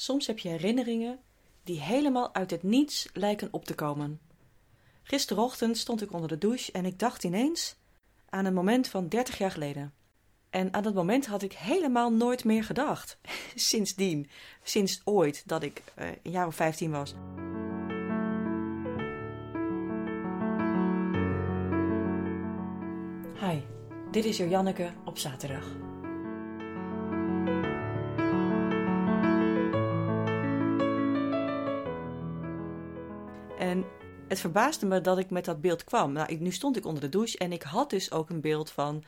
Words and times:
Soms 0.00 0.26
heb 0.26 0.38
je 0.38 0.48
herinneringen 0.48 1.18
die 1.64 1.80
helemaal 1.80 2.34
uit 2.34 2.50
het 2.50 2.62
niets 2.62 3.08
lijken 3.12 3.48
op 3.50 3.64
te 3.64 3.74
komen. 3.74 4.20
Gisterochtend 5.02 5.78
stond 5.78 6.02
ik 6.02 6.12
onder 6.12 6.28
de 6.28 6.38
douche 6.38 6.72
en 6.72 6.84
ik 6.84 6.98
dacht 6.98 7.24
ineens 7.24 7.76
aan 8.28 8.44
een 8.44 8.54
moment 8.54 8.88
van 8.88 9.08
30 9.08 9.38
jaar 9.38 9.50
geleden. 9.50 9.94
En 10.50 10.72
aan 10.72 10.82
dat 10.82 10.94
moment 10.94 11.26
had 11.26 11.42
ik 11.42 11.52
helemaal 11.52 12.12
nooit 12.12 12.44
meer 12.44 12.64
gedacht. 12.64 13.18
Sindsdien, 13.54 14.30
sinds 14.62 15.00
ooit 15.04 15.42
dat 15.48 15.62
ik 15.62 15.82
uh, 15.98 16.08
een 16.22 16.30
jaar 16.30 16.46
of 16.46 16.54
15 16.54 16.90
was. 16.90 17.14
Hi, 23.40 23.60
dit 24.10 24.24
is 24.24 24.36
Janneke 24.36 24.92
op 25.04 25.18
zaterdag. 25.18 25.89
En 33.70 33.84
het 34.28 34.40
verbaasde 34.40 34.86
me 34.86 35.00
dat 35.00 35.18
ik 35.18 35.30
met 35.30 35.44
dat 35.44 35.60
beeld 35.60 35.84
kwam. 35.84 36.12
Nou, 36.12 36.34
nu 36.34 36.52
stond 36.52 36.76
ik 36.76 36.86
onder 36.86 37.02
de 37.02 37.08
douche 37.08 37.38
en 37.38 37.52
ik 37.52 37.62
had 37.62 37.90
dus 37.90 38.10
ook 38.10 38.30
een 38.30 38.40
beeld 38.40 38.70
van 38.70 39.04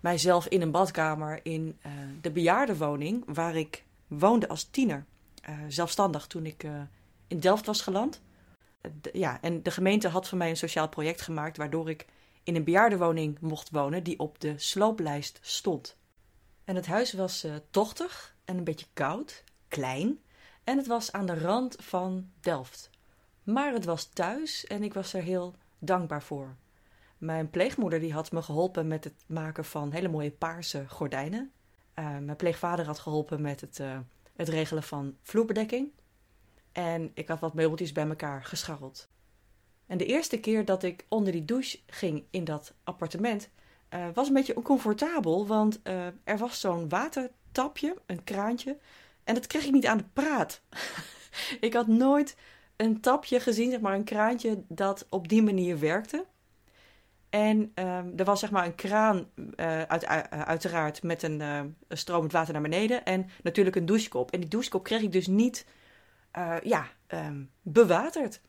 mijzelf 0.00 0.46
in 0.46 0.62
een 0.62 0.70
badkamer 0.70 1.40
in 1.42 1.78
uh, 1.86 1.92
de 2.20 2.30
bejaardenwoning 2.30 3.24
waar 3.26 3.56
ik 3.56 3.84
woonde 4.06 4.48
als 4.48 4.64
tiener. 4.64 5.04
Uh, 5.48 5.58
zelfstandig 5.68 6.26
toen 6.26 6.46
ik 6.46 6.62
uh, 6.62 6.80
in 7.26 7.40
Delft 7.40 7.66
was 7.66 7.80
geland. 7.80 8.20
ja, 9.12 9.40
en 9.40 9.62
de 9.62 9.70
gemeente 9.70 10.08
had 10.08 10.28
voor 10.28 10.38
mij 10.38 10.50
een 10.50 10.56
sociaal 10.56 10.88
project 10.88 11.20
gemaakt 11.20 11.56
waardoor 11.56 11.90
ik 11.90 12.06
in 12.42 12.56
een 12.56 12.64
bejaardenwoning 12.64 13.40
mocht 13.40 13.70
wonen 13.70 14.02
die 14.02 14.18
op 14.18 14.40
de 14.40 14.58
slooplijst 14.58 15.38
stond. 15.42 15.96
En 16.64 16.76
het 16.76 16.86
huis 16.86 17.12
was 17.12 17.46
tochtig 17.70 18.36
en 18.44 18.56
een 18.56 18.64
beetje 18.64 18.86
koud, 18.92 19.44
klein. 19.68 20.18
En 20.64 20.76
het 20.76 20.86
was 20.86 21.12
aan 21.12 21.26
de 21.26 21.38
rand 21.38 21.76
van 21.78 22.30
Delft. 22.40 22.92
Maar 23.44 23.72
het 23.72 23.84
was 23.84 24.04
thuis 24.04 24.66
en 24.66 24.82
ik 24.82 24.94
was 24.94 25.12
er 25.12 25.22
heel 25.22 25.54
dankbaar 25.78 26.22
voor. 26.22 26.56
Mijn 27.18 27.50
pleegmoeder 27.50 28.00
die 28.00 28.12
had 28.12 28.32
me 28.32 28.42
geholpen 28.42 28.86
met 28.88 29.04
het 29.04 29.14
maken 29.26 29.64
van 29.64 29.92
hele 29.92 30.08
mooie 30.08 30.30
paarse 30.30 30.84
gordijnen. 30.88 31.52
Uh, 31.98 32.18
mijn 32.18 32.36
pleegvader 32.36 32.86
had 32.86 32.98
geholpen 32.98 33.40
met 33.40 33.60
het, 33.60 33.78
uh, 33.78 33.98
het 34.36 34.48
regelen 34.48 34.82
van 34.82 35.16
vloerbedekking. 35.22 35.90
En 36.72 37.10
ik 37.14 37.28
had 37.28 37.40
wat 37.40 37.54
meubeltjes 37.54 37.92
bij 37.92 38.08
elkaar 38.08 38.44
gescharreld. 38.44 39.08
En 39.86 39.98
de 39.98 40.06
eerste 40.06 40.40
keer 40.40 40.64
dat 40.64 40.82
ik 40.82 41.04
onder 41.08 41.32
die 41.32 41.44
douche 41.44 41.78
ging 41.86 42.24
in 42.30 42.44
dat 42.44 42.74
appartement, 42.84 43.48
uh, 43.90 44.06
was 44.14 44.28
een 44.28 44.34
beetje 44.34 44.56
oncomfortabel, 44.56 45.46
want 45.46 45.80
er 46.24 46.38
was 46.38 46.60
zo'n 46.60 46.88
watertapje, 46.88 47.96
een 48.06 48.24
kraantje, 48.24 48.78
en 49.24 49.34
dat 49.34 49.46
kreeg 49.46 49.64
ik 49.64 49.72
niet 49.72 49.86
aan 49.86 49.98
de 49.98 50.04
praat. 50.12 50.60
ik 51.60 51.74
had 51.74 51.86
nooit 51.86 52.36
een 52.76 53.00
tapje 53.00 53.40
gezien, 53.40 53.70
zeg 53.70 53.80
maar 53.80 53.94
een 53.94 54.04
kraantje 54.04 54.62
dat 54.68 55.06
op 55.10 55.28
die 55.28 55.42
manier 55.42 55.78
werkte. 55.78 56.24
En 57.30 57.58
um, 57.74 58.12
er 58.16 58.24
was 58.24 58.40
zeg 58.40 58.50
maar 58.50 58.64
een 58.64 58.74
kraan, 58.74 59.26
uh, 59.36 59.82
uit, 59.82 60.02
uh, 60.02 60.18
uiteraard, 60.28 61.02
met 61.02 61.22
een, 61.22 61.40
uh, 61.40 61.60
stromend 61.88 62.32
water 62.32 62.52
naar 62.52 62.62
beneden. 62.62 63.04
En 63.04 63.26
natuurlijk 63.42 63.76
een 63.76 63.86
douchekop. 63.86 64.30
En 64.30 64.40
die 64.40 64.48
douchekop 64.48 64.84
kreeg 64.84 65.02
ik 65.02 65.12
dus 65.12 65.26
niet 65.26 65.66
ja, 66.62 66.86
um, 67.08 67.50
bewaterd. 67.62 68.40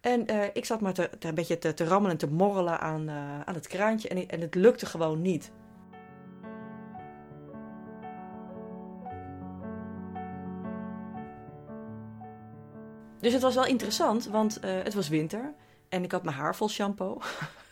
En 0.00 0.26
ik 0.54 0.64
zat 0.64 0.80
maar 0.80 0.92
te, 0.92 1.10
te, 1.18 1.28
een 1.28 1.34
beetje 1.34 1.58
te, 1.58 1.74
te 1.74 1.84
rammelen 1.84 2.10
en 2.10 2.28
te 2.28 2.34
morrelen 2.34 2.80
aan, 2.80 3.10
aan 3.46 3.54
het 3.54 3.66
kraantje. 3.66 4.08
En, 4.08 4.28
en 4.28 4.40
het 4.40 4.54
lukte 4.54 4.86
gewoon 4.86 5.22
niet. 5.22 5.50
Dus 13.22 13.32
het 13.32 13.42
was 13.42 13.54
wel 13.54 13.66
interessant, 13.66 14.26
want 14.26 14.58
het 14.62 14.94
was 14.94 15.08
winter. 15.08 15.54
En 15.88 16.04
ik 16.04 16.12
had 16.12 16.22
mijn 16.22 16.36
haar 16.36 16.56
vol 16.56 16.68
shampoo. 16.68 17.20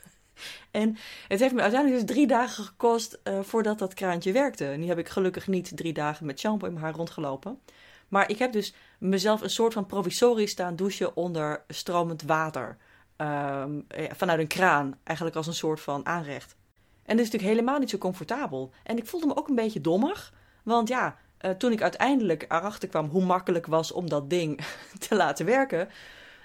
En 0.70 0.96
het 1.28 1.40
heeft 1.40 1.54
me 1.54 1.60
uiteindelijk 1.60 2.00
dus 2.00 2.14
drie 2.16 2.26
dagen 2.26 2.64
gekost 2.64 3.20
uh, 3.24 3.40
voordat 3.40 3.78
dat 3.78 3.94
kraantje 3.94 4.32
werkte. 4.32 4.64
Nu 4.64 4.86
heb 4.86 4.98
ik 4.98 5.08
gelukkig 5.08 5.46
niet 5.46 5.76
drie 5.76 5.92
dagen 5.92 6.26
met 6.26 6.38
shampoo 6.38 6.66
in 6.66 6.72
mijn 6.72 6.84
haar 6.84 6.94
rondgelopen. 6.94 7.60
Maar 8.08 8.30
ik 8.30 8.38
heb 8.38 8.52
dus 8.52 8.74
mezelf 8.98 9.40
een 9.40 9.50
soort 9.50 9.72
van 9.72 9.86
provisorisch 9.86 10.50
staan 10.50 10.76
douchen 10.76 11.16
onder 11.16 11.64
stromend 11.68 12.22
water. 12.22 12.76
Um, 13.16 13.86
vanuit 14.16 14.40
een 14.40 14.46
kraan, 14.46 14.98
eigenlijk 15.04 15.36
als 15.36 15.46
een 15.46 15.54
soort 15.54 15.80
van 15.80 16.06
aanrecht. 16.06 16.56
En 17.02 17.16
dat 17.16 17.26
is 17.26 17.32
natuurlijk 17.32 17.52
helemaal 17.52 17.78
niet 17.78 17.90
zo 17.90 17.98
comfortabel. 17.98 18.72
En 18.82 18.96
ik 18.96 19.06
voelde 19.06 19.26
me 19.26 19.36
ook 19.36 19.48
een 19.48 19.54
beetje 19.54 19.80
dommig. 19.80 20.32
Want 20.62 20.88
ja, 20.88 21.16
uh, 21.40 21.50
toen 21.50 21.72
ik 21.72 21.82
uiteindelijk 21.82 22.42
erachter 22.42 22.88
kwam 22.88 23.08
hoe 23.08 23.24
makkelijk 23.24 23.66
was 23.66 23.92
om 23.92 24.08
dat 24.08 24.30
ding 24.30 24.60
te 25.08 25.14
laten 25.14 25.46
werken, 25.46 25.88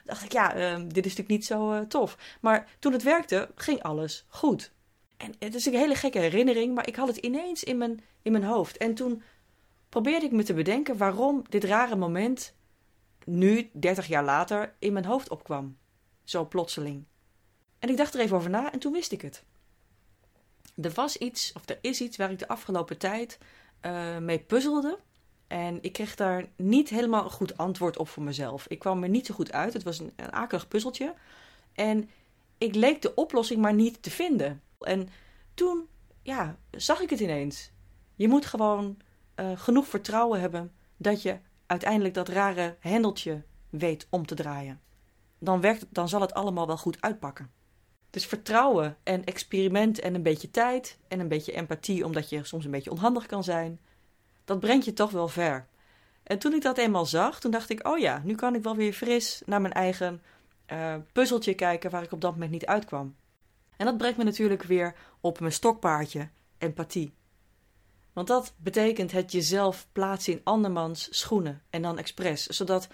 dacht 0.05 0.23
ik, 0.23 0.31
ja, 0.31 0.55
uh, 0.55 0.75
dit 0.75 1.05
is 1.05 1.15
natuurlijk 1.15 1.27
niet 1.27 1.45
zo 1.45 1.73
uh, 1.73 1.79
tof. 1.79 2.17
Maar 2.41 2.67
toen 2.79 2.93
het 2.93 3.03
werkte, 3.03 3.49
ging 3.55 3.83
alles 3.83 4.25
goed. 4.27 4.71
En 5.17 5.35
het 5.39 5.55
is 5.55 5.65
een 5.65 5.73
hele 5.73 5.95
gekke 5.95 6.19
herinnering, 6.19 6.75
maar 6.75 6.87
ik 6.87 6.95
had 6.95 7.07
het 7.07 7.17
ineens 7.17 7.63
in 7.63 7.77
mijn, 7.77 8.03
in 8.21 8.31
mijn 8.31 8.43
hoofd. 8.43 8.77
En 8.77 8.93
toen 8.93 9.23
probeerde 9.89 10.25
ik 10.25 10.31
me 10.31 10.43
te 10.43 10.53
bedenken 10.53 10.97
waarom 10.97 11.43
dit 11.49 11.63
rare 11.63 11.95
moment 11.95 12.53
nu, 13.25 13.69
30 13.73 14.07
jaar 14.07 14.23
later, 14.23 14.73
in 14.79 14.93
mijn 14.93 15.05
hoofd 15.05 15.29
opkwam. 15.29 15.77
Zo 16.23 16.45
plotseling. 16.45 17.03
En 17.79 17.89
ik 17.89 17.97
dacht 17.97 18.13
er 18.13 18.19
even 18.19 18.37
over 18.37 18.49
na 18.49 18.71
en 18.71 18.79
toen 18.79 18.91
wist 18.91 19.11
ik 19.11 19.21
het. 19.21 19.43
Er 20.81 20.91
was 20.91 21.17
iets, 21.17 21.53
of 21.53 21.69
er 21.69 21.77
is 21.81 22.01
iets 22.01 22.17
waar 22.17 22.31
ik 22.31 22.39
de 22.39 22.47
afgelopen 22.47 22.97
tijd 22.97 23.37
uh, 23.81 24.17
mee 24.17 24.39
puzzelde. 24.39 24.99
En 25.47 25.77
ik 25.81 25.93
kreeg 25.93 26.15
daar 26.15 26.45
niet 26.55 26.89
helemaal 26.89 27.23
een 27.23 27.29
goed 27.29 27.57
antwoord 27.57 27.97
op 27.97 28.07
voor 28.07 28.23
mezelf. 28.23 28.67
Ik 28.67 28.79
kwam 28.79 29.03
er 29.03 29.09
niet 29.09 29.25
zo 29.25 29.33
goed 29.33 29.51
uit. 29.51 29.73
Het 29.73 29.83
was 29.83 29.99
een, 29.99 30.13
een 30.15 30.31
akelig 30.31 30.67
puzzeltje. 30.67 31.13
En 31.73 32.09
ik 32.57 32.75
leek 32.75 33.01
de 33.01 33.13
oplossing 33.13 33.61
maar 33.61 33.73
niet 33.73 34.03
te 34.03 34.11
vinden. 34.11 34.61
En 34.79 35.09
toen, 35.53 35.87
ja, 36.21 36.57
zag 36.71 36.99
ik 36.99 37.09
het 37.09 37.19
ineens. 37.19 37.71
Je 38.15 38.27
moet 38.27 38.45
gewoon 38.45 38.97
uh, 39.35 39.51
genoeg 39.55 39.87
vertrouwen 39.87 40.39
hebben 40.39 40.71
dat 40.97 41.21
je 41.21 41.39
uiteindelijk 41.65 42.13
dat 42.13 42.29
rare 42.29 42.75
hendeltje 42.79 43.43
weet 43.69 44.07
om 44.09 44.25
te 44.25 44.35
draaien. 44.35 44.81
Dan, 45.39 45.61
werkt, 45.61 45.85
dan 45.89 46.09
zal 46.09 46.21
het 46.21 46.33
allemaal 46.33 46.67
wel 46.67 46.77
goed 46.77 47.01
uitpakken. 47.01 47.51
Dus 48.15 48.25
vertrouwen 48.25 48.97
en 49.03 49.23
experiment 49.23 49.99
en 49.99 50.15
een 50.15 50.23
beetje 50.23 50.51
tijd 50.51 50.97
en 51.07 51.19
een 51.19 51.27
beetje 51.27 51.51
empathie, 51.51 52.05
omdat 52.05 52.29
je 52.29 52.43
soms 52.43 52.65
een 52.65 52.71
beetje 52.71 52.91
onhandig 52.91 53.25
kan 53.25 53.43
zijn 53.43 53.79
dat 54.45 54.59
brengt 54.59 54.85
je 54.85 54.93
toch 54.93 55.11
wel 55.11 55.27
ver. 55.27 55.67
En 56.23 56.39
toen 56.39 56.53
ik 56.53 56.61
dat 56.61 56.77
eenmaal 56.77 57.05
zag, 57.05 57.39
toen 57.39 57.51
dacht 57.51 57.69
ik: 57.69 57.87
oh 57.87 57.97
ja, 57.97 58.21
nu 58.23 58.35
kan 58.35 58.55
ik 58.55 58.63
wel 58.63 58.75
weer 58.75 58.93
fris 58.93 59.41
naar 59.45 59.61
mijn 59.61 59.73
eigen 59.73 60.21
uh, 60.71 60.95
puzzeltje 61.13 61.53
kijken 61.53 61.91
waar 61.91 62.03
ik 62.03 62.11
op 62.11 62.21
dat 62.21 62.31
moment 62.31 62.51
niet 62.51 62.65
uitkwam. 62.65 63.15
En 63.77 63.85
dat 63.85 63.97
brengt 63.97 64.17
me 64.17 64.23
natuurlijk 64.23 64.63
weer 64.63 64.95
op 65.21 65.39
mijn 65.39 65.51
stokpaardje, 65.51 66.29
empathie. 66.57 67.13
Want 68.13 68.27
dat 68.27 68.53
betekent 68.57 69.11
het 69.11 69.31
jezelf 69.31 69.87
plaatsen 69.91 70.33
in 70.33 70.41
andermans 70.43 71.07
schoenen 71.11 71.61
en 71.69 71.81
dan 71.81 71.97
expres, 71.97 72.45
zodat 72.45 72.87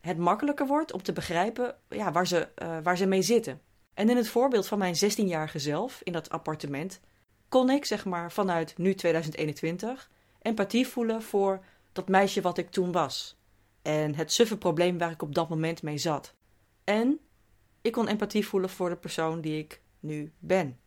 het 0.00 0.18
makkelijker 0.18 0.66
wordt 0.66 0.92
om 0.92 1.02
te 1.02 1.12
begrijpen 1.12 1.76
ja, 1.88 2.12
waar, 2.12 2.26
ze, 2.26 2.48
uh, 2.62 2.78
waar 2.82 2.96
ze 2.96 3.06
mee 3.06 3.22
zitten. 3.22 3.60
En 3.94 4.08
in 4.08 4.16
het 4.16 4.28
voorbeeld 4.28 4.66
van 4.66 4.78
mijn 4.78 4.94
16-jarige 4.94 5.58
zelf 5.58 6.00
in 6.02 6.12
dat 6.12 6.30
appartement 6.30 7.00
kon 7.48 7.70
ik, 7.70 7.84
zeg 7.84 8.04
maar, 8.04 8.32
vanuit 8.32 8.78
nu 8.78 8.94
2021 8.94 10.10
empathie 10.42 10.88
voelen 10.88 11.22
voor 11.22 11.64
dat 11.92 12.08
meisje 12.08 12.40
wat 12.40 12.58
ik 12.58 12.70
toen 12.70 12.92
was. 12.92 13.36
En 13.82 14.14
het 14.14 14.32
suffe 14.32 14.58
probleem 14.58 14.98
waar 14.98 15.10
ik 15.10 15.22
op 15.22 15.34
dat 15.34 15.48
moment 15.48 15.82
mee 15.82 15.98
zat. 15.98 16.34
En 16.84 17.20
ik 17.80 17.92
kon 17.92 18.08
empathie 18.08 18.46
voelen 18.46 18.70
voor 18.70 18.88
de 18.88 18.96
persoon 18.96 19.40
die 19.40 19.58
ik 19.58 19.80
nu 20.00 20.32
ben. 20.38 20.78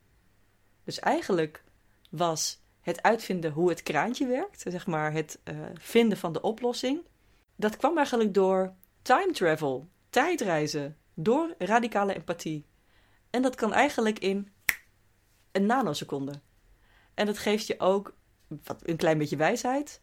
Dus 0.84 1.00
eigenlijk 1.00 1.64
was 2.10 2.60
het 2.82 3.02
uitvinden 3.02 3.52
hoe 3.52 3.70
het 3.70 3.84
kraantje 3.84 4.28
werkt, 4.28 4.62
zeg 4.68 4.88
maar 4.88 5.12
het 5.12 5.40
uh, 5.44 5.66
vinden 5.74 6.18
van 6.18 6.34
de 6.34 6.42
oplossing, 6.42 7.02
dat 7.56 7.78
kwam 7.78 7.98
eigenlijk 7.98 8.34
door 8.34 8.74
time 9.02 9.32
travel, 9.32 9.88
tijdreizen, 10.10 10.98
door 11.14 11.56
radicale 11.58 12.14
empathie. 12.14 12.66
En 13.36 13.42
dat 13.42 13.56
kan 13.56 13.74
eigenlijk 13.74 14.20
in 14.20 14.50
een 15.52 15.66
nanoseconde. 15.66 16.42
En 17.14 17.26
dat 17.26 17.38
geeft 17.38 17.68
je 17.68 17.80
ook 17.80 18.16
wat, 18.48 18.88
een 18.88 18.96
klein 18.96 19.18
beetje 19.18 19.36
wijsheid, 19.36 20.02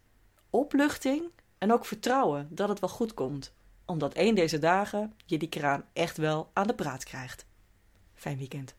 opluchting 0.51 1.31
en 1.59 1.73
ook 1.73 1.85
vertrouwen 1.85 2.49
dat 2.51 2.69
het 2.69 2.81
wel 2.81 2.89
goed 2.89 3.15
komt. 3.15 3.55
Omdat 3.85 4.15
één 4.15 4.35
deze 4.35 4.59
dagen 4.59 5.17
je 5.27 5.39
die 5.39 5.49
kraan 5.49 5.85
echt 5.93 6.17
wel 6.17 6.51
aan 6.53 6.67
de 6.67 6.75
praat 6.75 7.05
krijgt. 7.05 7.47
Fijn 8.15 8.39
weekend. 8.39 8.75